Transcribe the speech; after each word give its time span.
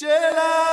Jedi! 0.00 0.67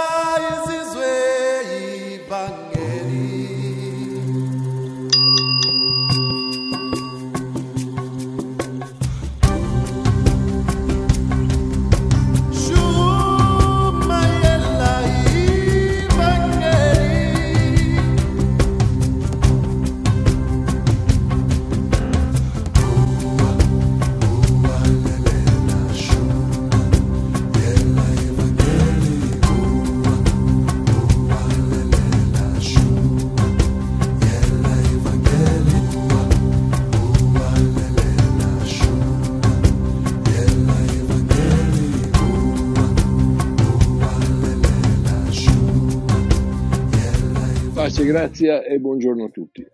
Pace, 48.05 48.11
grazia 48.11 48.63
e 48.63 48.77
buongiorno 48.79 49.25
a 49.25 49.29
tutti. 49.29 49.65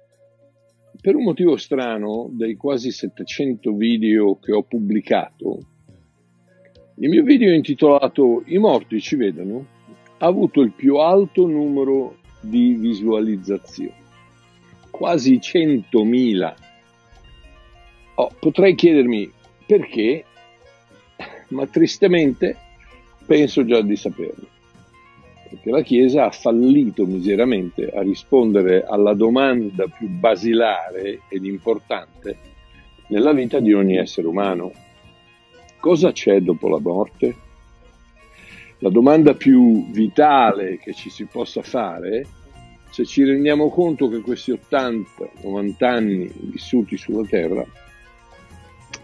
Per 1.01 1.15
un 1.15 1.23
motivo 1.23 1.57
strano, 1.57 2.29
dei 2.31 2.55
quasi 2.55 2.91
700 2.91 3.73
video 3.73 4.39
che 4.39 4.53
ho 4.53 4.63
pubblicato, 4.63 5.59
il 6.97 7.09
mio 7.09 7.23
video 7.23 7.53
intitolato 7.53 8.43
I 8.45 8.57
morti 8.57 9.01
ci 9.01 9.15
vedono 9.15 9.65
ha 10.19 10.25
avuto 10.25 10.61
il 10.61 10.71
più 10.71 10.97
alto 10.97 11.45
numero 11.45 12.19
di 12.39 12.73
visualizzazioni, 12.73 13.93
quasi 14.89 15.37
100.000. 15.37 16.53
Oh, 18.15 18.29
potrei 18.39 18.75
chiedermi 18.75 19.31
perché, 19.65 20.23
ma 21.49 21.65
tristemente 21.67 22.55
penso 23.25 23.65
già 23.65 23.81
di 23.81 23.95
saperlo 23.95 24.59
perché 25.51 25.69
la 25.69 25.81
Chiesa 25.81 26.27
ha 26.27 26.31
fallito 26.31 27.05
miseramente 27.05 27.89
a 27.89 28.01
rispondere 28.01 28.85
alla 28.87 29.13
domanda 29.13 29.85
più 29.87 30.07
basilare 30.07 31.23
ed 31.27 31.43
importante 31.43 32.37
nella 33.07 33.33
vita 33.33 33.59
di 33.59 33.73
ogni 33.73 33.97
essere 33.97 34.27
umano. 34.27 34.71
Cosa 35.77 36.13
c'è 36.13 36.39
dopo 36.39 36.69
la 36.69 36.79
morte? 36.79 37.35
La 38.77 38.89
domanda 38.89 39.33
più 39.33 39.91
vitale 39.91 40.77
che 40.77 40.93
ci 40.93 41.09
si 41.09 41.25
possa 41.25 41.61
fare, 41.61 42.25
se 42.89 43.03
ci 43.05 43.25
rendiamo 43.25 43.69
conto 43.69 44.07
che 44.07 44.21
questi 44.21 44.51
80-90 44.51 45.83
anni 45.83 46.31
vissuti 46.33 46.95
sulla 46.95 47.25
Terra 47.27 47.65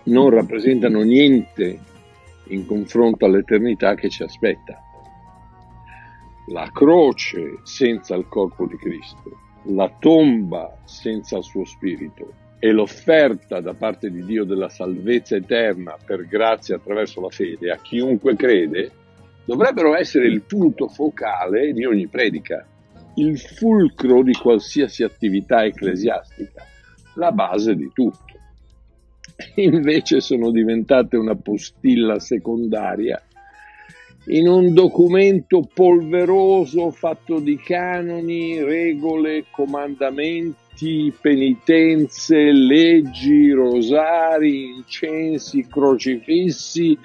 non 0.04 0.30
rappresentano 0.30 1.02
niente 1.02 1.78
in 2.48 2.66
confronto 2.66 3.26
all'eternità 3.26 3.96
che 3.96 4.08
ci 4.08 4.24
aspetta 4.24 4.87
la 6.48 6.70
croce 6.74 7.60
senza 7.64 8.16
il 8.16 8.28
corpo 8.28 8.66
di 8.66 8.78
Cristo, 8.78 9.38
la 9.66 9.92
tomba 10.00 10.78
senza 10.86 11.38
il 11.38 11.44
suo 11.44 11.66
spirito 11.66 12.46
e 12.60 12.72
l'offerta 12.72 13.60
da 13.60 13.74
parte 13.74 14.10
di 14.10 14.24
Dio 14.24 14.44
della 14.44 14.70
salvezza 14.70 15.36
eterna 15.36 15.98
per 16.04 16.26
grazia 16.28 16.78
attraverso 16.78 17.22
la 17.22 17.30
fede 17.30 17.72
a 17.72 17.78
chiunque 17.78 18.36
crede, 18.36 18.92
dovrebbero 19.46 19.96
essere 19.96 20.28
il 20.28 20.42
punto 20.42 20.88
focale 20.88 21.74
di 21.74 21.86
ogni 21.86 22.08
predica, 22.08 22.66
il 23.16 23.38
fulcro 23.40 24.24
di 24.24 24.34
qualsiasi 24.34 25.04
attività 25.04 25.66
ecclesiastica, 25.66 26.64
la 27.16 27.32
base 27.32 27.76
di 27.76 27.90
tutto. 27.94 28.26
Invece 29.56 30.22
sono 30.22 30.50
diventate 30.50 31.18
una 31.18 31.36
postilla 31.36 32.20
secondaria 32.20 33.22
in 34.30 34.48
un 34.48 34.74
documento 34.74 35.70
polveroso 35.74 36.92
fatto 36.92 37.40
di 37.40 37.58
canoni, 37.58 38.62
regole, 38.62 39.46
comandamenti, 39.50 41.14
penitenze, 41.20 42.52
leggi, 42.52 43.52
rosari, 43.52 44.76
incensi, 44.76 45.66
crocifissi 45.68 46.98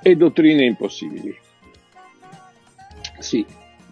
e 0.00 0.14
dottrine 0.14 0.64
impossibili. 0.64 1.34
Sì, 3.18 3.44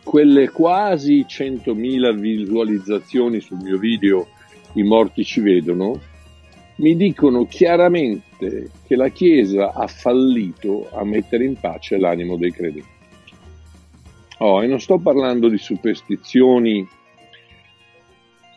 quelle 0.04 0.50
quasi 0.50 1.24
100.000 1.28 2.14
visualizzazioni 2.16 3.40
sul 3.40 3.58
mio 3.58 3.78
video 3.78 4.28
I 4.74 4.82
morti 4.82 5.24
ci 5.24 5.40
vedono 5.40 6.00
mi 6.76 6.96
dicono 6.96 7.46
chiaramente 7.46 8.31
che 8.48 8.97
la 8.97 9.08
Chiesa 9.08 9.72
ha 9.72 9.86
fallito 9.86 10.88
a 10.92 11.04
mettere 11.04 11.44
in 11.44 11.58
pace 11.58 11.98
l'animo 11.98 12.36
dei 12.36 12.53
credenti. 12.53 13.00
Oh, 14.38 14.62
e 14.62 14.66
non 14.66 14.80
sto 14.80 14.98
parlando 14.98 15.48
di 15.48 15.58
superstizioni 15.58 16.86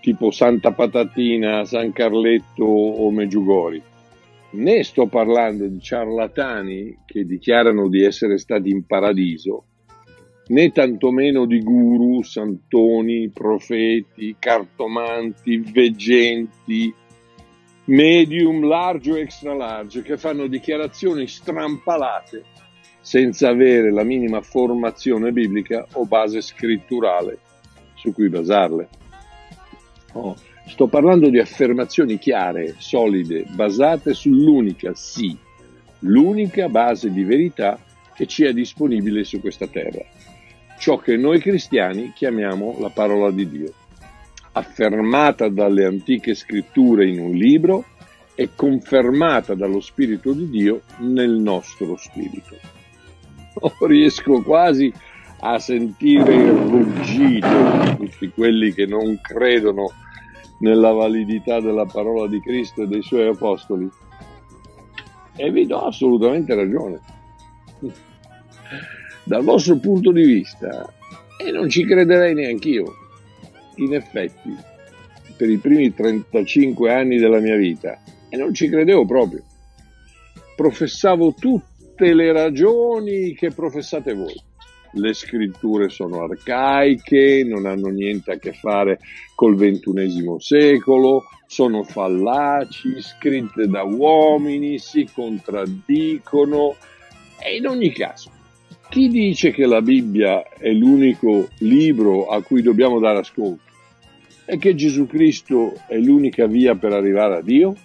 tipo 0.02 0.32
Santa 0.32 0.72
Patatina, 0.72 1.66
San 1.66 1.92
Carletto 1.92 2.64
o 2.64 3.10
Meggiugori, 3.12 3.82
né 4.52 4.84
sto 4.84 5.08
parlando 5.08 5.66
di 5.68 5.80
ciarlatani 5.80 7.00
che 7.06 7.26
dichiarano 7.26 7.90
di 7.90 8.04
essere 8.04 8.38
stati 8.38 8.70
in 8.70 8.86
paradiso, 8.86 9.66
né 10.48 10.72
tantomeno 10.72 11.46
di 11.46 11.60
guru, 11.60 12.22
santoni, 12.22 13.30
profeti, 13.30 14.36
cartomanti, 14.38 15.58
veggenti, 15.58 16.94
medium 17.86 18.66
large 18.66 19.12
o 19.12 19.18
extra 19.18 19.54
large 19.54 20.02
che 20.02 20.18
fanno 20.18 20.48
dichiarazioni 20.48 21.28
strampalate 21.28 22.44
senza 23.00 23.50
avere 23.50 23.92
la 23.92 24.04
minima 24.04 24.42
formazione 24.42 25.32
biblica 25.32 25.86
o 25.94 26.06
base 26.06 26.42
scritturale 26.42 27.38
su 27.94 28.12
cui 28.12 28.30
basarle. 28.30 28.90
Oh, 30.14 30.36
sto 30.66 30.88
parlando 30.88 31.30
di 31.30 31.40
affermazioni 31.40 32.18
chiare, 32.18 32.76
solide, 32.80 33.46
basate 33.50 34.16
sull'unica, 34.16 34.94
sì, 34.96 35.38
l'unica 36.00 36.68
base 36.68 37.12
di 37.12 37.24
verità 37.24 37.80
che 38.16 38.26
ci 38.26 38.44
è 38.46 38.54
disponibile 38.54 39.24
su 39.24 39.40
questa 39.40 39.68
terra, 39.68 40.04
ciò 40.80 40.98
che 40.98 41.16
noi 41.16 41.40
cristiani 41.40 42.12
chiamiamo 42.16 42.78
la 42.80 42.90
parola 42.90 43.30
di 43.30 43.48
Dio 43.48 43.74
affermata 44.58 45.50
dalle 45.50 45.86
antiche 45.86 46.34
scritture 46.34 47.08
in 47.08 47.20
un 47.20 47.32
libro 47.32 47.86
e 48.36 48.50
confermata 48.56 49.54
dallo 49.54 49.82
Spirito 49.82 50.34
di 50.34 50.50
Dio 50.50 50.82
nel 51.00 51.32
nostro 51.32 51.96
spirito. 51.98 52.56
Oh, 53.60 53.74
riesco 53.86 54.42
quasi 54.42 54.92
a 55.40 55.60
sentire 55.60 56.34
il 56.34 56.52
ruggito 56.52 57.48
di 57.48 57.96
tutti 57.98 58.30
quelli 58.30 58.74
che 58.74 58.86
non 58.86 59.20
credono 59.22 59.92
nella 60.60 60.92
validità 60.92 61.60
della 61.60 61.86
parola 61.86 62.28
di 62.28 62.40
Cristo 62.42 62.84
e 62.84 62.88
dei 62.88 63.02
suoi 63.02 63.28
apostoli. 63.28 63.90
E 65.36 65.52
vi 65.52 65.66
do 65.66 65.86
assolutamente 65.86 66.56
ragione. 66.56 67.00
Dal 69.24 69.44
vostro 69.44 69.78
punto 69.78 70.12
di 70.12 70.24
vista, 70.24 70.94
e 71.38 71.52
non 71.52 71.70
ci 71.70 71.86
crederei 71.86 72.34
neanch'io, 72.34 73.05
in 73.76 73.94
effetti, 73.94 74.56
per 75.36 75.50
i 75.50 75.58
primi 75.58 75.94
35 75.94 76.94
anni 76.94 77.18
della 77.18 77.40
mia 77.40 77.56
vita, 77.56 78.00
e 78.30 78.38
non 78.38 78.54
ci 78.54 78.70
credevo 78.70 79.06
proprio, 79.06 79.44
professavo 80.56 81.34
tutte 81.34 82.14
le 82.14 82.32
ragioni 82.32 83.34
che 83.34 83.52
professate 83.52 84.14
voi. 84.14 84.42
Le 84.98 85.14
scritture 85.14 85.90
sono 85.90 86.24
arcaiche, 86.24 87.44
non 87.46 87.66
hanno 87.66 87.90
niente 87.90 88.32
a 88.32 88.38
che 88.38 88.54
fare 88.54 89.00
col 89.36 89.56
ventunesimo 89.56 90.40
secolo, 90.40 91.24
sono 91.48 91.84
fallaci, 91.84 93.02
scritte 93.02 93.68
da 93.68 93.84
uomini, 93.84 94.80
si 94.80 95.08
contraddicono 95.14 96.76
e 97.40 97.58
in 97.58 97.68
ogni 97.68 97.92
caso 97.92 98.32
chi 98.90 99.10
dice 99.10 99.52
che 99.52 99.66
la 99.66 99.82
Bibbia 99.82 100.44
è 100.58 100.72
l'unico 100.72 101.50
libro 101.60 102.28
a 102.28 102.42
cui 102.42 102.62
dobbiamo 102.62 103.00
dare 103.00 103.20
ascolto 103.20 103.64
e 104.46 104.58
che 104.58 104.76
Gesù 104.76 105.08
Cristo 105.08 105.74
è 105.88 105.98
l'unica 105.98 106.46
via 106.46 106.76
per 106.76 106.94
arrivare 106.94 107.38
a 107.38 107.42
Dio? 107.42 107.76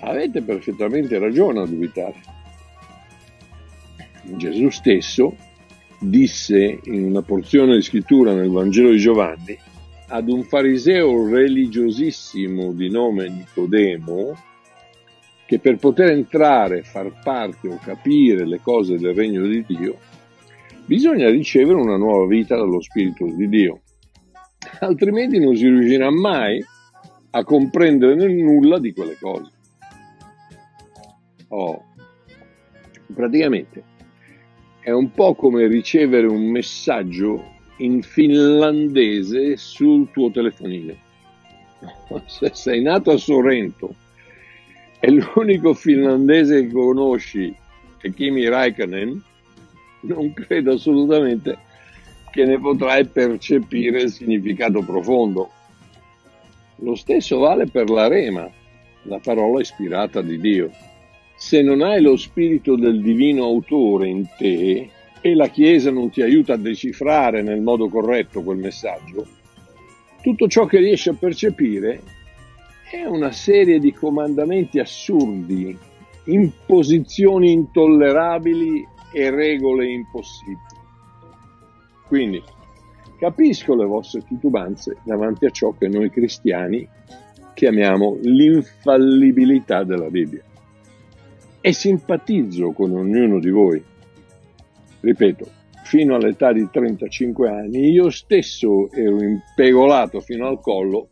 Avete 0.00 0.42
perfettamente 0.42 1.18
ragione 1.18 1.60
a 1.60 1.66
dubitare. 1.66 2.14
Gesù 4.36 4.68
stesso 4.68 5.36
disse 6.00 6.80
in 6.84 7.04
una 7.04 7.22
porzione 7.22 7.76
di 7.76 7.82
scrittura 7.82 8.32
nel 8.32 8.50
Vangelo 8.50 8.90
di 8.90 8.98
Giovanni 8.98 9.58
ad 10.08 10.28
un 10.28 10.42
fariseo 10.44 11.28
religiosissimo 11.28 12.72
di 12.72 12.90
nome 12.90 13.28
Nicodemo 13.28 14.36
che 15.48 15.58
per 15.60 15.78
poter 15.78 16.10
entrare, 16.10 16.82
far 16.82 17.22
parte 17.24 17.68
o 17.68 17.78
capire 17.82 18.46
le 18.46 18.60
cose 18.60 18.98
del 18.98 19.14
regno 19.14 19.46
di 19.46 19.64
Dio 19.66 19.96
bisogna 20.84 21.30
ricevere 21.30 21.80
una 21.80 21.96
nuova 21.96 22.26
vita 22.26 22.54
dallo 22.54 22.82
Spirito 22.82 23.24
di 23.24 23.48
Dio, 23.48 23.80
altrimenti 24.80 25.38
non 25.38 25.56
si 25.56 25.66
riuscirà 25.66 26.10
mai 26.10 26.62
a 27.30 27.44
comprendere 27.44 28.14
nulla 28.30 28.78
di 28.78 28.92
quelle 28.92 29.16
cose. 29.18 29.50
Oh, 31.48 31.82
praticamente 33.14 33.82
è 34.80 34.90
un 34.90 35.10
po' 35.12 35.34
come 35.34 35.66
ricevere 35.66 36.26
un 36.26 36.44
messaggio 36.50 37.56
in 37.78 38.02
finlandese 38.02 39.56
sul 39.56 40.10
tuo 40.10 40.30
telefonino. 40.30 40.94
Se 42.26 42.50
sei 42.52 42.82
nato 42.82 43.12
a 43.12 43.16
Sorrento 43.16 43.94
e 45.00 45.10
l'unico 45.10 45.74
finlandese 45.74 46.66
che 46.66 46.72
conosci 46.72 47.54
è 48.00 48.10
Kimi 48.12 48.48
Raikkonen, 48.48 49.22
non 50.00 50.32
credo 50.32 50.72
assolutamente 50.72 51.58
che 52.30 52.44
ne 52.44 52.58
potrai 52.58 53.04
percepire 53.06 54.02
il 54.02 54.10
significato 54.10 54.82
profondo. 54.82 55.50
Lo 56.76 56.94
stesso 56.94 57.38
vale 57.38 57.66
per 57.66 57.90
la 57.90 58.06
rema, 58.06 58.48
la 59.02 59.18
parola 59.18 59.60
ispirata 59.60 60.20
di 60.22 60.38
Dio. 60.38 60.70
Se 61.36 61.62
non 61.62 61.82
hai 61.82 62.00
lo 62.00 62.16
spirito 62.16 62.76
del 62.76 63.00
divino 63.00 63.44
autore 63.44 64.08
in 64.08 64.26
te 64.36 64.90
e 65.20 65.34
la 65.34 65.48
Chiesa 65.48 65.90
non 65.90 66.10
ti 66.10 66.22
aiuta 66.22 66.54
a 66.54 66.58
decifrare 66.58 67.42
nel 67.42 67.60
modo 67.60 67.88
corretto 67.88 68.42
quel 68.42 68.58
messaggio, 68.58 69.26
tutto 70.22 70.48
ciò 70.48 70.66
che 70.66 70.78
riesci 70.78 71.08
a 71.08 71.14
percepire 71.14 72.02
è 72.90 73.04
una 73.04 73.32
serie 73.32 73.78
di 73.78 73.92
comandamenti 73.92 74.78
assurdi, 74.78 75.76
imposizioni 76.24 77.52
intollerabili 77.52 78.86
e 79.12 79.30
regole 79.30 79.90
impossibili. 79.90 80.76
Quindi 82.06 82.42
capisco 83.18 83.74
le 83.74 83.84
vostre 83.84 84.24
titubanze 84.24 84.98
davanti 85.04 85.44
a 85.44 85.50
ciò 85.50 85.74
che 85.76 85.88
noi 85.88 86.10
cristiani 86.10 86.88
chiamiamo 87.52 88.16
l'infallibilità 88.22 89.84
della 89.84 90.08
Bibbia 90.08 90.42
e 91.60 91.72
simpatizzo 91.72 92.72
con 92.72 92.92
ognuno 92.92 93.38
di 93.38 93.50
voi. 93.50 93.84
Ripeto, 95.00 95.46
fino 95.82 96.14
all'età 96.14 96.52
di 96.52 96.66
35 96.70 97.50
anni 97.50 97.90
io 97.90 98.08
stesso 98.10 98.90
ero 98.92 99.22
impegolato 99.22 100.20
fino 100.20 100.46
al 100.46 100.60
collo 100.60 101.08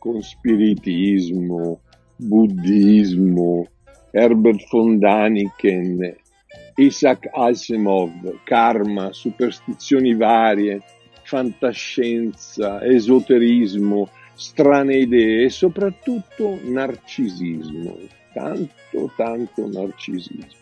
con 0.00 0.22
spiritismo, 0.22 1.80
buddismo, 2.16 3.68
Herbert 4.12 4.66
von 4.70 4.98
Daniken, 4.98 6.16
Isaac 6.76 7.28
Asimov, 7.32 8.10
karma, 8.44 9.12
superstizioni 9.12 10.14
varie, 10.14 10.80
fantascienza, 11.22 12.82
esoterismo, 12.82 14.08
strane 14.34 14.96
idee 14.96 15.44
e 15.44 15.50
soprattutto 15.50 16.58
narcisismo, 16.64 17.96
tanto 18.32 19.12
tanto 19.16 19.68
narcisismo. 19.68 20.58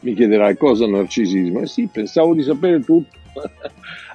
Mi 0.00 0.14
chiederai 0.14 0.56
cosa 0.56 0.86
narcisismo? 0.86 1.60
Eh 1.60 1.66
sì, 1.66 1.88
pensavo 1.90 2.34
di 2.34 2.42
sapere 2.42 2.80
tutto, 2.80 3.18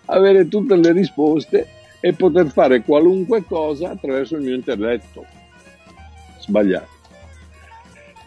avere 0.05 0.47
tutte 0.47 0.77
le 0.77 0.93
risposte 0.93 1.67
e 2.01 2.13
poter 2.13 2.47
fare 2.47 2.81
qualunque 2.81 3.45
cosa 3.45 3.91
attraverso 3.91 4.35
il 4.35 4.41
mio 4.41 4.55
intelletto. 4.55 5.25
Sbagliato. 6.39 6.99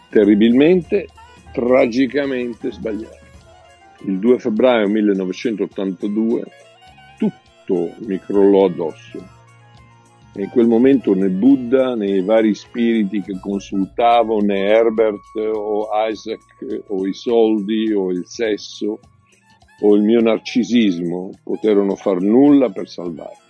Terribilmente, 0.09 1.07
tragicamente 1.51 2.71
sbagliato. 2.71 3.23
Il 4.05 4.17
2 4.17 4.39
febbraio 4.39 4.87
1982 4.87 6.43
tutto 7.17 7.93
mi 7.99 8.19
crollò 8.19 8.65
addosso 8.65 9.33
in 10.37 10.49
quel 10.49 10.67
momento 10.67 11.13
né 11.13 11.29
Buddha 11.29 11.95
né 11.95 12.17
i 12.17 12.21
vari 12.21 12.53
spiriti 12.53 13.21
che 13.21 13.39
consultavo 13.39 14.41
né 14.41 14.67
Herbert 14.67 15.33
o 15.35 15.87
Isaac 16.09 16.83
o 16.87 17.07
i 17.07 17.13
soldi 17.13 17.93
o 17.93 18.11
il 18.11 18.25
sesso 18.25 18.99
o 19.79 19.95
il 19.95 20.03
mio 20.03 20.21
narcisismo 20.21 21.31
poterono 21.43 21.95
far 21.95 22.21
nulla 22.21 22.69
per 22.69 22.87
salvarmi. 22.87 23.44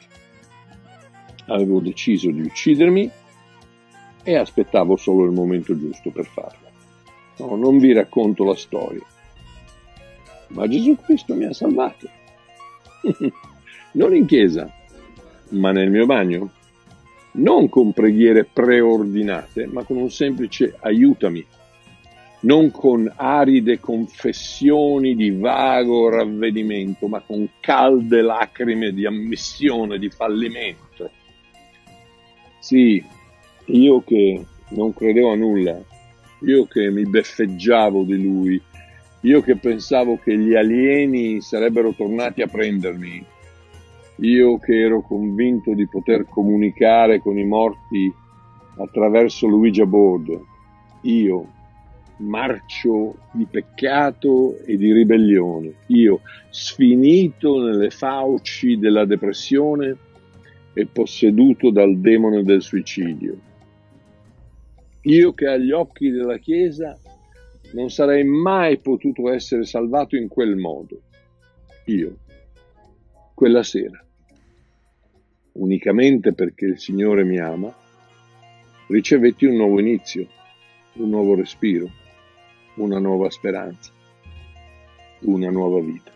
Avevo 1.48 1.80
deciso 1.80 2.30
di 2.32 2.42
uccidermi 2.42 3.10
e 4.24 4.36
aspettavo 4.36 4.96
solo 4.96 5.24
il 5.26 5.32
momento 5.32 5.78
giusto 5.78 6.10
per 6.10 6.26
farlo. 6.26 6.70
No, 7.38 7.56
non 7.56 7.78
vi 7.78 7.94
racconto 7.94 8.44
la 8.44 8.56
storia, 8.56 9.04
ma 10.50 10.68
Gesù 10.68 10.96
Cristo 10.96 11.36
mi 11.36 11.46
ha 11.46 11.54
salvato. 11.54 12.10
non 13.94 14.16
in 14.16 14.26
chiesa, 14.26 14.72
ma 15.50 15.72
nel 15.72 15.92
mio 15.92 16.06
bagno 16.06 16.50
non 17.34 17.70
con 17.70 17.92
preghiere 17.92 18.46
preordinate, 18.46 19.68
ma 19.68 19.84
con 19.84 19.98
un 19.98 20.10
semplice 20.10 20.76
aiutami, 20.80 21.46
non 22.42 22.72
con 22.72 23.12
aride 23.16 23.80
confessioni 23.80 25.16
di 25.16 25.32
vago 25.32 26.10
ravvedimento, 26.10 27.08
ma 27.08 27.20
con 27.20 27.50
calde 27.60 28.22
lacrime 28.22 28.92
di 28.92 29.06
ammissione 29.06 29.98
di 29.98 30.10
fallimento. 30.10 31.12
Sì, 32.66 33.00
io 33.66 34.02
che 34.02 34.44
non 34.70 34.92
credevo 34.92 35.34
a 35.34 35.36
nulla, 35.36 35.80
io 36.40 36.66
che 36.66 36.90
mi 36.90 37.06
beffeggiavo 37.06 38.02
di 38.02 38.20
lui, 38.20 38.60
io 39.22 39.42
che 39.42 39.56
pensavo 39.56 40.18
che 40.18 40.36
gli 40.36 40.56
alieni 40.56 41.42
sarebbero 41.42 41.94
tornati 41.94 42.42
a 42.42 42.48
prendermi, 42.48 43.24
io 44.22 44.58
che 44.58 44.80
ero 44.80 45.04
convinto 45.04 45.76
di 45.76 45.88
poter 45.88 46.26
comunicare 46.28 47.20
con 47.20 47.38
i 47.38 47.46
morti 47.46 48.12
attraverso 48.78 49.46
Luigi 49.46 49.86
Board, 49.86 50.36
io, 51.02 51.48
marcio 52.18 53.16
di 53.30 53.46
peccato 53.46 54.58
e 54.66 54.76
di 54.76 54.92
ribellione, 54.92 55.72
io, 55.90 56.22
sfinito 56.50 57.62
nelle 57.64 57.92
fauci 57.92 58.80
della 58.80 59.06
depressione 59.06 60.05
e 60.76 60.86
posseduto 60.86 61.72
dal 61.72 61.98
demone 61.98 62.44
del 62.44 62.62
suicidio. 62.62 63.36
Io 65.02 65.34
che 65.34 65.48
agli 65.48 65.72
occhi 65.72 66.12
della 66.12 66.38
Chiesa 66.38 66.96
non 67.74 67.90
sarei 67.90 68.24
mai 68.24 68.78
potuto 68.78 69.32
essere 69.32 69.64
salvato 69.66 70.16
in 70.16 70.28
quel 70.28 70.56
modo. 70.56 71.02
Io, 71.86 72.18
quella 73.34 73.64
sera 73.64 74.06
unicamente 75.56 76.34
perché 76.34 76.66
il 76.66 76.80
Signore 76.80 77.24
mi 77.24 77.40
ama, 77.40 77.74
ricevetti 78.88 79.46
un 79.46 79.56
nuovo 79.56 79.80
inizio, 79.80 80.28
un 80.94 81.10
nuovo 81.10 81.36
respiro, 81.36 81.90
una 82.76 83.00
nuova 83.00 83.30
speranza, 83.30 83.92
una 85.22 85.50
nuova 85.50 85.80
vita. 85.80 86.12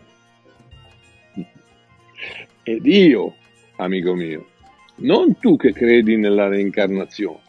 Ed 2.62 2.84
io, 2.86 3.34
amico 3.76 4.14
mio, 4.14 4.46
non 5.00 5.38
tu 5.38 5.56
che 5.56 5.72
credi 5.72 6.16
nella 6.16 6.48
reincarnazione, 6.48 7.40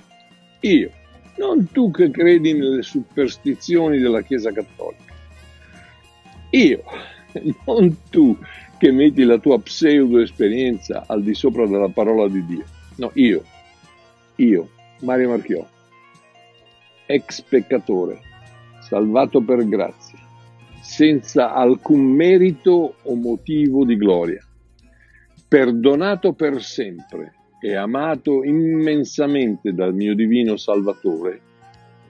io, 0.61 0.91
non 1.37 1.67
tu 1.71 1.91
che 1.91 2.11
credi 2.11 2.53
nelle 2.53 2.81
superstizioni 2.81 3.99
della 3.99 4.21
Chiesa 4.21 4.51
Cattolica, 4.51 5.13
io, 6.51 6.83
non 7.65 7.97
tu 8.09 8.37
che 8.77 8.91
metti 8.91 9.23
la 9.23 9.37
tua 9.37 9.59
pseudo 9.59 10.19
esperienza 10.19 11.03
al 11.07 11.23
di 11.23 11.33
sopra 11.33 11.67
della 11.67 11.89
parola 11.89 12.27
di 12.27 12.45
Dio. 12.45 12.63
No, 12.95 13.11
io, 13.15 13.43
io, 14.35 14.69
Mario 15.01 15.29
Marchiò, 15.29 15.67
ex 17.05 17.41
peccatore, 17.41 18.19
salvato 18.81 19.41
per 19.41 19.67
grazia, 19.67 20.19
senza 20.81 21.53
alcun 21.53 22.01
merito 22.01 22.95
o 23.01 23.15
motivo 23.15 23.85
di 23.85 23.97
gloria, 23.97 24.45
perdonato 25.47 26.33
per 26.33 26.61
sempre 26.61 27.33
e 27.63 27.75
amato 27.75 28.43
immensamente 28.43 29.71
dal 29.73 29.93
mio 29.93 30.15
divino 30.15 30.57
Salvatore, 30.57 31.41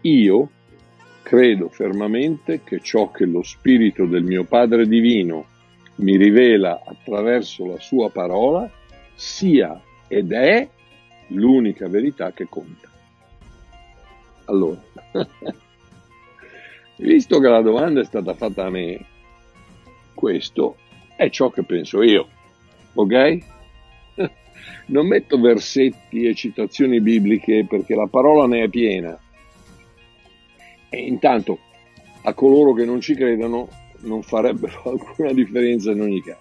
io 0.02 0.50
credo 1.22 1.68
fermamente 1.68 2.62
che 2.64 2.80
ciò 2.80 3.12
che 3.12 3.26
lo 3.26 3.44
Spirito 3.44 4.06
del 4.06 4.24
mio 4.24 4.46
Padre 4.46 4.88
Divino 4.88 5.46
mi 5.96 6.16
rivela 6.16 6.82
attraverso 6.86 7.66
la 7.66 7.80
sua 7.80 8.10
parola 8.10 8.70
sia 9.14 9.80
ed 10.08 10.32
è 10.32 10.68
l'unica 11.28 11.88
verità 11.90 12.32
che 12.32 12.48
conta. 12.50 12.90
Allora, 14.46 14.82
visto 16.96 17.40
che 17.40 17.48
la 17.48 17.62
domanda 17.62 18.00
è 18.00 18.06
stata 18.06 18.34
fatta 18.34 18.66
a 18.66 18.70
me, 18.70 19.06
questo 20.14 20.78
è 21.18 21.30
ciò 21.30 21.50
che 21.50 21.64
penso 21.64 22.02
io, 22.02 22.28
ok? 22.94 23.60
Non 24.88 25.08
metto 25.08 25.40
versetti 25.40 26.26
e 26.26 26.36
citazioni 26.36 27.02
bibliche 27.02 27.66
perché 27.68 27.96
la 27.96 28.08
parola 28.08 28.46
ne 28.48 28.64
è 28.64 28.70
piena. 28.70 29.18
E 30.90 30.98
intanto 31.00 31.60
a 32.24 32.34
coloro 32.34 32.74
che 32.74 32.86
non 32.86 33.00
ci 33.00 33.16
credono 33.16 33.68
non 34.02 34.22
farebbero 34.22 34.84
alcuna 34.92 35.32
differenza 35.34 35.92
in 35.92 36.02
ogni 36.02 36.22
caso. 36.22 36.40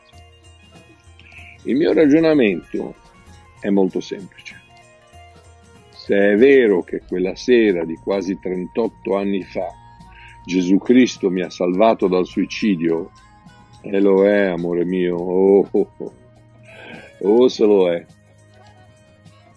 Il 1.64 1.76
mio 1.76 1.92
ragionamento 1.92 2.94
è 3.60 3.68
molto 3.68 4.00
semplice. 4.00 4.58
Se 5.90 6.32
è 6.32 6.36
vero 6.36 6.82
che 6.82 7.02
quella 7.06 7.36
sera 7.36 7.84
di 7.84 7.94
quasi 7.94 8.38
38 8.40 9.16
anni 9.16 9.42
fa 9.42 9.68
Gesù 10.44 10.78
Cristo 10.78 11.30
mi 11.30 11.42
ha 11.42 11.50
salvato 11.50 12.08
dal 12.08 12.26
suicidio, 12.26 13.10
e 13.82 14.00
lo 14.00 14.26
è, 14.26 14.46
amore 14.46 14.84
mio, 14.84 15.16
oh, 15.16 15.68
oh, 15.70 15.90
oh, 15.98 16.12
oh 17.20 17.48
se 17.48 17.64
lo 17.64 17.92
è. 17.92 18.04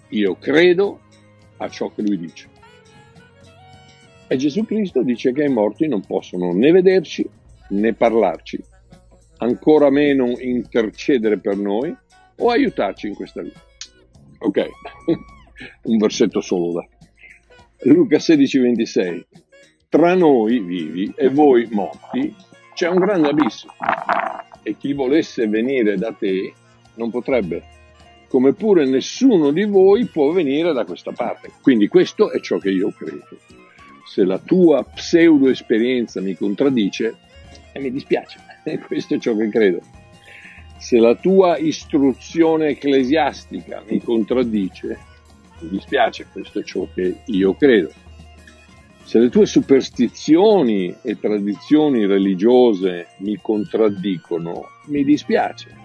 Io 0.09 0.35
credo 0.35 1.01
a 1.57 1.69
ciò 1.69 1.89
che 1.89 2.01
lui 2.01 2.17
dice. 2.17 2.47
E 4.27 4.37
Gesù 4.37 4.65
Cristo 4.65 5.03
dice 5.03 5.31
che 5.31 5.43
i 5.43 5.49
morti 5.49 5.87
non 5.87 6.01
possono 6.01 6.53
né 6.53 6.71
vederci 6.71 7.27
né 7.69 7.93
parlarci, 7.93 8.59
ancora 9.37 9.89
meno 9.89 10.37
intercedere 10.39 11.39
per 11.39 11.57
noi 11.57 11.95
o 12.37 12.49
aiutarci 12.49 13.07
in 13.07 13.15
questa 13.15 13.41
vita. 13.41 13.61
Ok, 14.39 14.65
un 15.83 15.97
versetto 15.97 16.41
solo 16.41 16.73
da. 16.73 16.87
Luca 17.91 18.19
16, 18.19 18.59
26. 18.59 19.25
Tra 19.89 20.15
noi 20.15 20.59
vivi 20.59 21.13
e 21.15 21.29
voi 21.29 21.67
morti 21.69 22.33
c'è 22.73 22.89
un 22.89 22.97
grande 22.97 23.29
abisso 23.29 23.67
e 24.63 24.75
chi 24.77 24.93
volesse 24.93 25.47
venire 25.47 25.95
da 25.97 26.11
te 26.13 26.53
non 26.95 27.09
potrebbe, 27.09 27.63
come 28.27 28.53
pure 28.53 28.85
nessuno 28.85 29.51
di 29.51 29.63
voi 29.63 30.05
può 30.05 30.31
venire 30.31 30.73
da 30.73 30.85
questa 30.85 31.11
parte. 31.11 31.51
Quindi 31.61 31.87
questo 31.87 32.31
è 32.31 32.39
ciò 32.39 32.57
che 32.57 32.71
io 32.71 32.91
credo. 32.91 33.27
Se 34.05 34.23
la 34.23 34.39
tua 34.39 34.83
pseudo 34.83 35.49
esperienza 35.49 36.19
mi 36.19 36.35
contraddice, 36.35 37.15
e 37.73 37.79
mi 37.79 37.91
dispiace, 37.91 38.39
questo 38.87 39.15
è 39.15 39.19
ciò 39.19 39.35
che 39.35 39.49
credo. 39.49 39.81
Se 40.77 40.97
la 40.97 41.15
tua 41.15 41.57
istruzione 41.57 42.69
ecclesiastica 42.69 43.83
mi 43.87 44.01
contraddice, 44.01 44.97
mi 45.59 45.69
dispiace, 45.69 46.27
questo 46.31 46.59
è 46.59 46.63
ciò 46.63 46.87
che 46.93 47.21
io 47.25 47.53
credo. 47.53 47.91
Se 49.03 49.19
le 49.19 49.29
tue 49.29 49.45
superstizioni 49.45 50.95
e 51.01 51.19
tradizioni 51.19 52.05
religiose 52.05 53.07
mi 53.17 53.37
contraddicono, 53.41 54.65
mi 54.87 55.03
dispiace. 55.03 55.82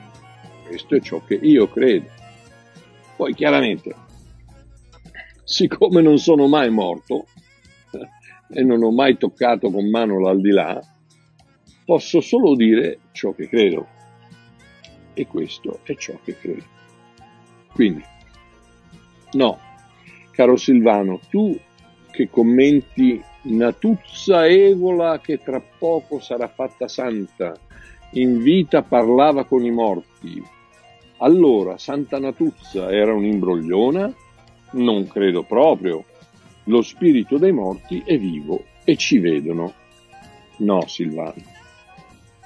Questo 0.69 0.97
è 0.97 1.01
ciò 1.01 1.25
che 1.25 1.35
io 1.35 1.67
credo. 1.69 2.11
Poi 3.17 3.35
chiaramente, 3.35 3.95
siccome 5.43 6.03
non 6.03 6.19
sono 6.19 6.47
mai 6.47 6.71
morto 6.71 7.27
e 8.53 8.63
non 8.63 8.83
ho 8.83 8.93
mai 8.93 9.17
toccato 9.17 9.71
con 9.71 9.89
mano 9.89 10.21
l'aldilà, 10.21 10.79
posso 11.87 12.21
solo 12.21 12.55
dire 12.55 12.99
ciò 13.13 13.33
che 13.33 13.49
credo. 13.49 13.87
E 15.15 15.27
questo 15.27 15.81
è 15.85 15.97
ciò 15.97 16.19
che 16.23 16.37
credo. 16.37 16.65
Quindi, 17.73 18.05
no, 19.33 19.59
caro 20.31 20.57
Silvano, 20.57 21.19
tu 21.31 21.59
che 22.11 22.29
commenti 22.29 23.23
Natuzza 23.43 24.47
Evola 24.47 25.19
che 25.21 25.43
tra 25.43 25.61
poco 25.61 26.21
sarà 26.21 26.49
fatta 26.49 26.89
santa, 26.89 27.55
in 28.13 28.43
vita 28.43 28.83
parlava 28.83 29.45
con 29.45 29.65
i 29.65 29.71
morti. 29.71 30.57
Allora, 31.19 31.79
Santa 31.79 32.19
Natuzza 32.19 32.91
era 32.91 33.13
un'imbrogliona? 33.15 34.13
Non 34.73 35.07
credo 35.07 35.43
proprio. 35.43 36.05
Lo 36.65 36.83
spirito 36.83 37.39
dei 37.39 37.53
morti 37.53 38.03
è 38.05 38.19
vivo 38.19 38.65
e 38.85 38.97
ci 38.97 39.19
vedono. 39.19 39.73
No, 40.59 40.87
Silvano. 40.87 41.43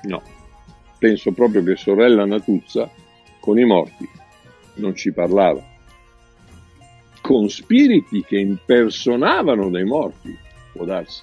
No. 0.02 0.22
Penso 0.98 1.32
proprio 1.32 1.62
che 1.62 1.76
sorella 1.76 2.24
Natuzza 2.24 2.90
con 3.40 3.58
i 3.58 3.64
morti 3.64 4.08
non 4.74 4.94
ci 4.94 5.12
parlava 5.12 5.70
con 7.22 7.48
spiriti 7.48 8.24
che 8.24 8.36
impersonavano 8.36 9.70
dei 9.70 9.84
morti, 9.84 10.36
può 10.72 10.84
darsi, 10.84 11.22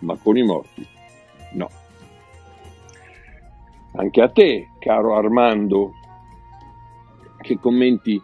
ma 0.00 0.16
con 0.22 0.36
i 0.36 0.42
morti 0.42 0.86
no. 1.54 1.68
Anche 3.96 4.20
a 4.20 4.28
te, 4.28 4.68
caro 4.78 5.16
Armando, 5.16 5.92
che 7.44 7.58
commenti, 7.58 8.20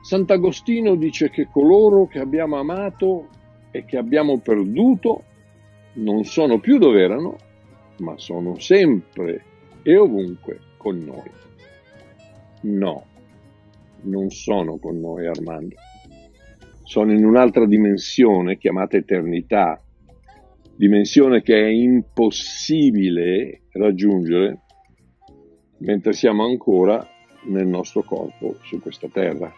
Sant'Agostino 0.00 0.94
dice 0.94 1.28
che 1.28 1.48
coloro 1.52 2.06
che 2.06 2.18
abbiamo 2.18 2.56
amato 2.56 3.28
e 3.70 3.84
che 3.84 3.98
abbiamo 3.98 4.38
perduto 4.38 5.24
non 5.94 6.24
sono 6.24 6.58
più 6.58 6.78
dove 6.78 7.02
erano, 7.02 7.36
ma 7.98 8.16
sono 8.16 8.58
sempre 8.58 9.44
e 9.82 9.96
ovunque 9.98 10.58
con 10.78 10.96
noi. 10.98 11.30
No, 12.62 13.04
non 14.02 14.30
sono 14.30 14.78
con 14.78 14.98
noi 14.98 15.26
Armando. 15.26 15.76
Sono 16.82 17.12
in 17.12 17.24
un'altra 17.24 17.66
dimensione 17.66 18.56
chiamata 18.56 18.96
eternità, 18.96 19.80
dimensione 20.74 21.42
che 21.42 21.60
è 21.60 21.68
impossibile 21.68 23.64
raggiungere 23.72 24.60
mentre 25.78 26.12
siamo 26.12 26.44
ancora 26.44 27.06
nel 27.42 27.66
nostro 27.66 28.02
corpo 28.02 28.56
su 28.62 28.80
questa 28.80 29.08
terra. 29.08 29.52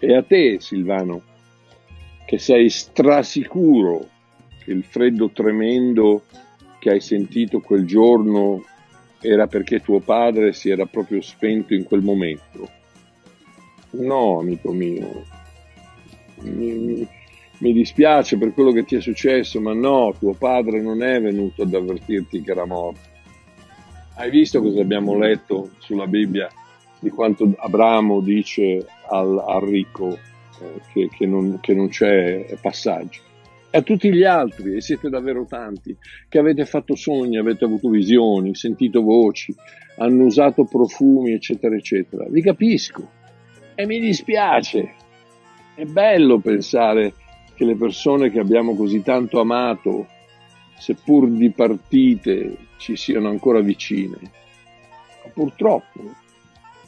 E 0.00 0.14
a 0.14 0.22
te, 0.22 0.58
Silvano, 0.60 1.22
che 2.24 2.38
sei 2.38 2.68
strasicuro 2.70 4.08
che 4.62 4.70
il 4.70 4.84
freddo 4.84 5.30
tremendo 5.30 6.24
che 6.78 6.90
hai 6.90 7.00
sentito 7.00 7.60
quel 7.60 7.84
giorno 7.84 8.64
era 9.20 9.46
perché 9.48 9.80
tuo 9.80 9.98
padre 9.98 10.52
si 10.52 10.70
era 10.70 10.86
proprio 10.86 11.20
spento 11.20 11.74
in 11.74 11.82
quel 11.82 12.02
momento 12.02 12.76
No, 13.90 14.40
amico 14.40 14.70
mio, 14.72 15.24
mi, 16.42 17.08
mi, 17.58 17.72
dispiace 17.72 18.36
per 18.36 18.52
quello 18.52 18.70
che 18.70 18.84
ti 18.84 18.96
è 18.96 19.00
successo, 19.00 19.60
ma 19.60 19.72
no, 19.72 20.14
tuo 20.18 20.34
padre 20.34 20.82
non 20.82 21.02
è 21.02 21.20
venuto 21.22 21.62
ad 21.62 21.72
avvertirti 21.72 22.42
che 22.42 22.50
era 22.50 22.66
morto. 22.66 23.16
Hai 24.18 24.30
visto 24.30 24.60
cosa 24.60 24.80
abbiamo 24.80 25.16
letto 25.16 25.70
sulla 25.78 26.08
Bibbia 26.08 26.48
di 26.98 27.08
quanto 27.08 27.54
Abramo 27.56 28.20
dice 28.20 28.84
al, 29.10 29.38
al 29.38 29.60
ricco 29.60 30.08
eh, 30.08 30.80
che, 30.92 31.08
che, 31.16 31.24
non, 31.24 31.58
che 31.60 31.72
non 31.72 31.86
c'è 31.86 32.58
passaggio? 32.60 33.20
E 33.70 33.78
a 33.78 33.82
tutti 33.82 34.12
gli 34.12 34.24
altri, 34.24 34.74
e 34.74 34.80
siete 34.80 35.08
davvero 35.08 35.46
tanti, 35.48 35.96
che 36.28 36.38
avete 36.40 36.64
fatto 36.64 36.96
sogni, 36.96 37.38
avete 37.38 37.64
avuto 37.64 37.90
visioni, 37.90 38.56
sentito 38.56 39.02
voci, 39.02 39.54
hanno 39.98 40.24
usato 40.24 40.64
profumi, 40.64 41.30
eccetera, 41.30 41.76
eccetera. 41.76 42.26
Vi 42.28 42.42
capisco 42.42 43.08
e 43.76 43.86
mi 43.86 44.00
dispiace. 44.00 44.94
È 45.76 45.84
bello 45.84 46.40
pensare 46.40 47.14
che 47.54 47.64
le 47.64 47.76
persone 47.76 48.32
che 48.32 48.40
abbiamo 48.40 48.74
così 48.74 49.00
tanto 49.00 49.38
amato, 49.38 50.08
seppur 50.78 51.28
di 51.28 51.50
partite, 51.50 52.56
ci 52.78 52.96
siano 52.96 53.28
ancora 53.28 53.60
vicine. 53.60 54.18
Ma 55.24 55.30
purtroppo, 55.32 56.00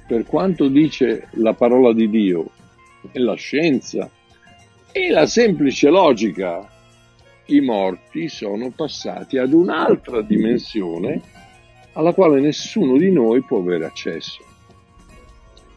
per 0.06 0.24
quanto 0.24 0.68
dice 0.68 1.28
la 1.32 1.54
parola 1.54 1.92
di 1.92 2.08
Dio 2.08 2.50
e 3.12 3.18
la 3.18 3.34
scienza 3.34 4.10
e 4.92 5.10
la 5.10 5.26
semplice 5.26 5.88
logica, 5.88 6.68
i 7.46 7.60
morti 7.60 8.28
sono 8.28 8.70
passati 8.70 9.36
ad 9.36 9.52
un'altra 9.52 10.22
dimensione 10.22 11.20
alla 11.92 12.12
quale 12.12 12.40
nessuno 12.40 12.96
di 12.96 13.10
noi 13.10 13.42
può 13.42 13.58
avere 13.58 13.86
accesso. 13.86 14.44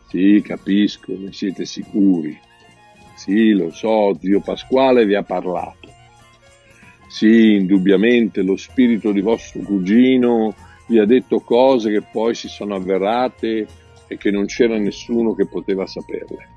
Sì, 0.07 0.41
capisco, 0.43 1.13
ne 1.17 1.33
siete 1.33 1.65
sicuri. 1.65 2.39
Sì, 3.15 3.51
lo 3.51 3.71
so, 3.71 4.15
zio 4.19 4.41
Pasquale 4.41 5.05
vi 5.05 5.15
ha 5.15 5.23
parlato. 5.23 5.82
Sì, 7.13 7.53
indubbiamente 7.53 8.41
lo 8.41 8.55
spirito 8.55 9.11
di 9.11 9.21
vostro 9.21 9.61
cugino 9.61 10.55
vi 10.87 10.97
ha 10.97 11.05
detto 11.05 11.41
cose 11.41 11.91
che 11.91 12.01
poi 12.01 12.33
si 12.33 12.47
sono 12.47 12.73
avverate 12.73 13.67
e 14.07 14.17
che 14.17 14.31
non 14.31 14.47
c'era 14.47 14.79
nessuno 14.79 15.35
che 15.35 15.45
poteva 15.45 15.85
saperle. 15.85 16.49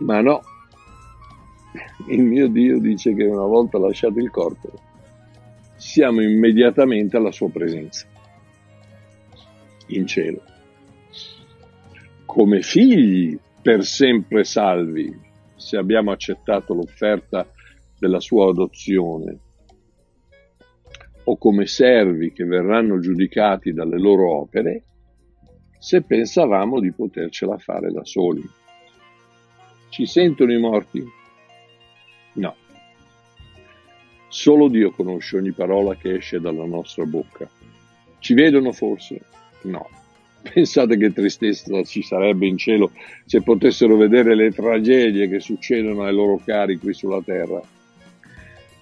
Ma 0.00 0.20
no, 0.20 0.42
il 2.08 2.22
mio 2.22 2.48
Dio 2.48 2.78
dice 2.78 3.14
che 3.14 3.24
una 3.24 3.46
volta 3.46 3.78
lasciato 3.78 4.18
il 4.18 4.28
corpo, 4.28 4.70
siamo 5.76 6.20
immediatamente 6.20 7.16
alla 7.16 7.32
sua 7.32 7.48
presenza, 7.48 8.06
in 9.86 10.06
cielo 10.06 10.42
come 12.26 12.60
figli 12.60 13.38
per 13.62 13.82
sempre 13.82 14.44
salvi 14.44 15.18
se 15.56 15.78
abbiamo 15.78 16.10
accettato 16.12 16.74
l'offerta 16.74 17.50
della 17.98 18.20
sua 18.20 18.50
adozione 18.50 19.38
o 21.24 21.36
come 21.36 21.66
servi 21.66 22.32
che 22.32 22.44
verranno 22.44 22.98
giudicati 23.00 23.72
dalle 23.72 23.98
loro 23.98 24.32
opere 24.40 24.84
se 25.78 26.02
pensavamo 26.02 26.80
di 26.80 26.90
potercela 26.92 27.58
fare 27.58 27.92
da 27.92 28.04
soli. 28.04 28.42
Ci 29.90 30.06
sentono 30.06 30.52
i 30.52 30.58
morti? 30.58 31.04
No. 32.34 32.54
Solo 34.28 34.68
Dio 34.68 34.90
conosce 34.90 35.36
ogni 35.36 35.52
parola 35.52 35.94
che 35.96 36.14
esce 36.14 36.40
dalla 36.40 36.64
nostra 36.64 37.04
bocca. 37.04 37.48
Ci 38.18 38.34
vedono 38.34 38.72
forse? 38.72 39.20
No. 39.62 39.88
Pensate 40.40 40.96
che 40.96 41.12
tristezza 41.12 41.82
ci 41.82 42.02
sarebbe 42.02 42.46
in 42.46 42.56
cielo 42.56 42.92
se 43.26 43.42
potessero 43.42 43.96
vedere 43.96 44.34
le 44.34 44.50
tragedie 44.50 45.28
che 45.28 45.40
succedono 45.40 46.04
ai 46.04 46.14
loro 46.14 46.40
cari 46.42 46.78
qui 46.78 46.94
sulla 46.94 47.20
terra. 47.22 47.60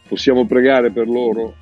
Possiamo 0.08 0.46
pregare 0.46 0.90
per 0.90 1.08
loro? 1.08 1.54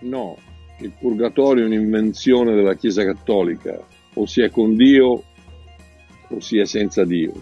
No. 0.00 0.36
Il 0.80 0.92
purgatorio 0.98 1.64
è 1.64 1.66
un'invenzione 1.66 2.54
della 2.54 2.74
Chiesa 2.74 3.04
Cattolica. 3.04 3.78
O 4.14 4.26
si 4.26 4.42
è 4.42 4.50
con 4.50 4.76
Dio 4.76 5.22
o 6.28 6.40
si 6.40 6.58
è 6.58 6.66
senza 6.66 7.04
Dio. 7.04 7.32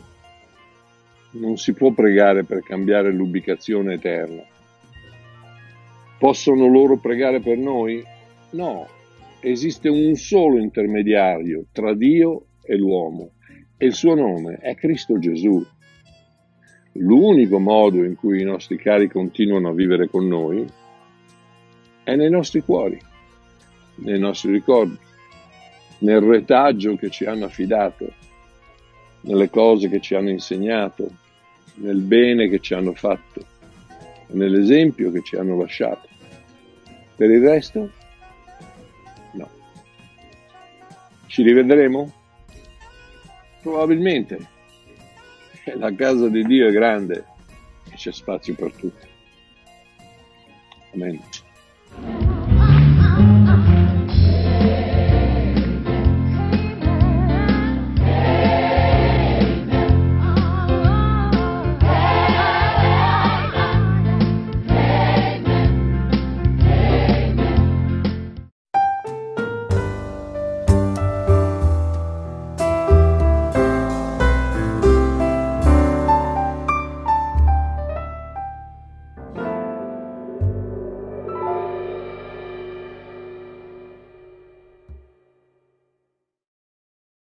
Non 1.32 1.56
si 1.56 1.72
può 1.72 1.92
pregare 1.92 2.44
per 2.44 2.62
cambiare 2.62 3.12
l'ubicazione 3.12 3.94
eterna. 3.94 4.42
Possono 6.18 6.68
loro 6.68 6.98
pregare 6.98 7.40
per 7.40 7.58
noi? 7.58 8.02
No, 8.50 8.86
esiste 9.40 9.88
un 9.88 10.14
solo 10.14 10.58
intermediario 10.58 11.64
tra 11.72 11.94
Dio 11.94 12.46
e 12.62 12.76
l'uomo 12.76 13.30
e 13.76 13.86
il 13.86 13.94
suo 13.94 14.14
nome 14.14 14.56
è 14.60 14.74
Cristo 14.74 15.18
Gesù. 15.18 15.64
L'unico 16.96 17.58
modo 17.58 18.04
in 18.04 18.14
cui 18.14 18.40
i 18.40 18.44
nostri 18.44 18.76
cari 18.76 19.08
continuano 19.08 19.68
a 19.68 19.72
vivere 19.72 20.08
con 20.08 20.28
noi 20.28 20.64
è 22.04 22.14
nei 22.14 22.30
nostri 22.30 22.62
cuori, 22.62 23.00
nei 23.96 24.18
nostri 24.18 24.52
ricordi, 24.52 24.96
nel 25.98 26.20
retaggio 26.20 26.94
che 26.94 27.10
ci 27.10 27.24
hanno 27.24 27.46
affidato, 27.46 28.12
nelle 29.22 29.50
cose 29.50 29.88
che 29.88 30.00
ci 30.00 30.14
hanno 30.14 30.28
insegnato, 30.28 31.10
nel 31.76 32.00
bene 32.00 32.48
che 32.48 32.60
ci 32.60 32.74
hanno 32.74 32.94
fatto, 32.94 33.44
nell'esempio 34.28 35.10
che 35.10 35.22
ci 35.24 35.34
hanno 35.34 35.56
lasciato. 35.56 36.08
Per 37.16 37.28
il 37.28 37.40
resto, 37.40 37.90
no. 39.32 39.50
Ci 41.26 41.42
rivedremo? 41.42 42.12
Probabilmente. 43.62 44.52
La 45.76 45.94
casa 45.94 46.28
di 46.28 46.42
Dio 46.44 46.68
è 46.68 46.72
grande 46.72 47.24
e 47.90 47.96
c'è 47.96 48.12
spazio 48.12 48.54
per 48.54 48.72
tutti. 48.72 49.08
Amen. 50.92 52.33